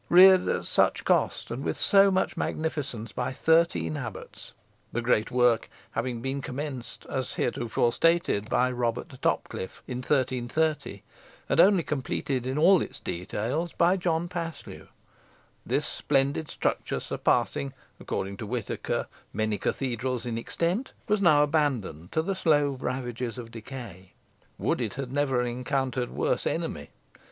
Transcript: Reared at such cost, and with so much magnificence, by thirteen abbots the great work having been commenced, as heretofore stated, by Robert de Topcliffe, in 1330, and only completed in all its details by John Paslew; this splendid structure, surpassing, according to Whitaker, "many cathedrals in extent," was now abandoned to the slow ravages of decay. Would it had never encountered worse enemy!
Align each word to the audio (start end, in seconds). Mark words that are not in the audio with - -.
Reared 0.09 0.47
at 0.47 0.65
such 0.65 1.05
cost, 1.05 1.51
and 1.51 1.63
with 1.63 1.77
so 1.79 2.09
much 2.09 2.35
magnificence, 2.35 3.11
by 3.11 3.31
thirteen 3.31 3.95
abbots 3.95 4.53
the 4.91 5.01
great 5.03 5.29
work 5.29 5.69
having 5.91 6.21
been 6.23 6.41
commenced, 6.41 7.05
as 7.07 7.35
heretofore 7.35 7.93
stated, 7.93 8.49
by 8.49 8.71
Robert 8.71 9.09
de 9.09 9.17
Topcliffe, 9.17 9.83
in 9.85 9.97
1330, 9.99 11.03
and 11.47 11.59
only 11.59 11.83
completed 11.83 12.47
in 12.47 12.57
all 12.57 12.81
its 12.81 12.99
details 12.99 13.73
by 13.73 13.95
John 13.95 14.27
Paslew; 14.27 14.87
this 15.67 15.85
splendid 15.85 16.49
structure, 16.49 16.99
surpassing, 16.99 17.71
according 17.99 18.37
to 18.37 18.47
Whitaker, 18.47 19.05
"many 19.31 19.59
cathedrals 19.59 20.25
in 20.25 20.35
extent," 20.35 20.93
was 21.07 21.21
now 21.21 21.43
abandoned 21.43 22.11
to 22.13 22.23
the 22.23 22.33
slow 22.33 22.71
ravages 22.71 23.37
of 23.37 23.51
decay. 23.51 24.13
Would 24.57 24.81
it 24.81 24.95
had 24.95 25.11
never 25.13 25.43
encountered 25.43 26.09
worse 26.09 26.47
enemy! 26.47 26.89